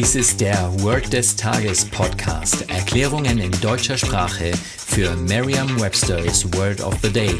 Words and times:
Dies 0.00 0.16
ist 0.16 0.40
der 0.40 0.72
Word 0.80 1.12
des 1.12 1.36
Tages 1.36 1.84
Podcast. 1.84 2.66
Erklärungen 2.70 3.38
in 3.38 3.50
deutscher 3.60 3.98
Sprache 3.98 4.50
für 4.54 5.14
Merriam-Webster's 5.14 6.50
Word 6.54 6.80
of 6.80 6.96
the 7.02 7.12
Day. 7.12 7.36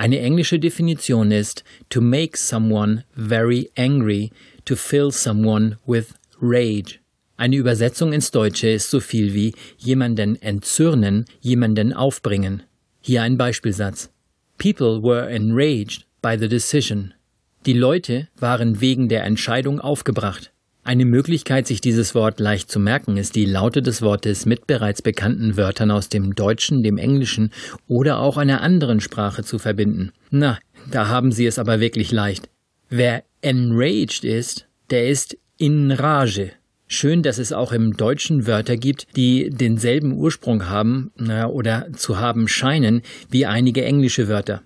Eine 0.00 0.20
englische 0.20 0.58
Definition 0.58 1.30
ist 1.30 1.62
to 1.90 2.00
make 2.00 2.34
someone 2.34 3.04
very 3.14 3.70
angry, 3.76 4.30
to 4.64 4.74
fill 4.74 5.12
someone 5.12 5.76
with 5.84 6.14
rage. 6.40 7.00
Eine 7.36 7.56
Übersetzung 7.56 8.14
ins 8.14 8.30
Deutsche 8.30 8.70
ist 8.70 8.88
so 8.88 9.00
viel 9.00 9.34
wie 9.34 9.52
jemanden 9.76 10.40
entzürnen, 10.40 11.26
jemanden 11.42 11.92
aufbringen. 11.92 12.62
Hier 13.02 13.20
ein 13.20 13.36
Beispielsatz. 13.36 14.08
People 14.56 15.02
were 15.02 15.28
enraged 15.28 16.06
by 16.22 16.34
the 16.38 16.48
decision. 16.48 17.12
Die 17.66 17.74
Leute 17.74 18.28
waren 18.38 18.80
wegen 18.80 19.10
der 19.10 19.24
Entscheidung 19.24 19.80
aufgebracht. 19.80 20.50
Eine 20.90 21.04
Möglichkeit, 21.04 21.68
sich 21.68 21.80
dieses 21.80 22.16
Wort 22.16 22.40
leicht 22.40 22.68
zu 22.68 22.80
merken, 22.80 23.16
ist 23.16 23.36
die 23.36 23.44
Laute 23.44 23.80
des 23.80 24.02
Wortes 24.02 24.44
mit 24.44 24.66
bereits 24.66 25.02
bekannten 25.02 25.56
Wörtern 25.56 25.92
aus 25.92 26.08
dem 26.08 26.34
Deutschen, 26.34 26.82
dem 26.82 26.98
Englischen 26.98 27.52
oder 27.86 28.18
auch 28.18 28.36
einer 28.36 28.60
anderen 28.60 28.98
Sprache 28.98 29.44
zu 29.44 29.60
verbinden. 29.60 30.10
Na, 30.30 30.58
da 30.90 31.06
haben 31.06 31.30
Sie 31.30 31.46
es 31.46 31.60
aber 31.60 31.78
wirklich 31.78 32.10
leicht. 32.10 32.48
Wer 32.88 33.22
enraged 33.40 34.24
ist, 34.24 34.66
der 34.90 35.08
ist 35.08 35.38
in 35.58 35.92
Rage. 35.92 36.50
Schön, 36.88 37.22
dass 37.22 37.38
es 37.38 37.52
auch 37.52 37.70
im 37.70 37.96
Deutschen 37.96 38.48
Wörter 38.48 38.76
gibt, 38.76 39.06
die 39.14 39.48
denselben 39.48 40.12
Ursprung 40.14 40.70
haben 40.70 41.12
oder 41.52 41.86
zu 41.92 42.18
haben 42.18 42.48
scheinen 42.48 43.02
wie 43.28 43.46
einige 43.46 43.84
englische 43.84 44.26
Wörter. 44.26 44.64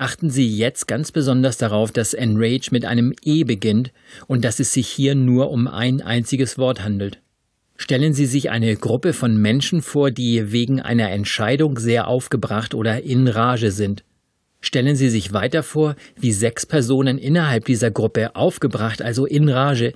Achten 0.00 0.30
Sie 0.30 0.48
jetzt 0.48 0.86
ganz 0.86 1.10
besonders 1.10 1.58
darauf, 1.58 1.90
dass 1.90 2.14
Enrage 2.14 2.68
mit 2.70 2.84
einem 2.84 3.12
E 3.24 3.42
beginnt 3.42 3.92
und 4.28 4.44
dass 4.44 4.60
es 4.60 4.72
sich 4.72 4.86
hier 4.86 5.16
nur 5.16 5.50
um 5.50 5.66
ein 5.66 6.00
einziges 6.00 6.56
Wort 6.56 6.84
handelt. 6.84 7.20
Stellen 7.76 8.12
Sie 8.12 8.26
sich 8.26 8.48
eine 8.48 8.76
Gruppe 8.76 9.12
von 9.12 9.36
Menschen 9.36 9.82
vor, 9.82 10.12
die 10.12 10.52
wegen 10.52 10.80
einer 10.80 11.10
Entscheidung 11.10 11.80
sehr 11.80 12.06
aufgebracht 12.06 12.74
oder 12.74 13.02
in 13.02 13.26
Rage 13.26 13.72
sind. 13.72 14.04
Stellen 14.60 14.94
Sie 14.94 15.10
sich 15.10 15.32
weiter 15.32 15.64
vor, 15.64 15.96
wie 16.16 16.32
sechs 16.32 16.64
Personen 16.64 17.18
innerhalb 17.18 17.64
dieser 17.64 17.90
Gruppe 17.90 18.36
aufgebracht, 18.36 19.02
also 19.02 19.26
in 19.26 19.48
Rage, 19.48 19.94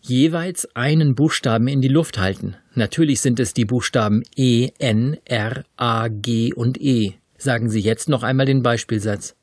jeweils 0.00 0.68
einen 0.74 1.14
Buchstaben 1.14 1.68
in 1.68 1.80
die 1.80 1.88
Luft 1.88 2.18
halten. 2.18 2.56
Natürlich 2.74 3.20
sind 3.20 3.38
es 3.38 3.54
die 3.54 3.64
Buchstaben 3.64 4.24
E, 4.34 4.70
N, 4.80 5.18
R, 5.24 5.62
A, 5.76 6.08
G 6.08 6.52
und 6.52 6.80
E. 6.80 7.14
Sagen 7.38 7.68
Sie 7.68 7.80
jetzt 7.80 8.08
noch 8.08 8.24
einmal 8.24 8.46
den 8.46 8.62
Beispielsatz. 8.62 9.35